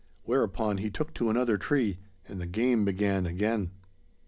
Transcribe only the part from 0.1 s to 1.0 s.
Whereupon he